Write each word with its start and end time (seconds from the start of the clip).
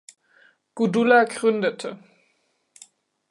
Gudula 0.73 1.25
gründete. 1.25 1.99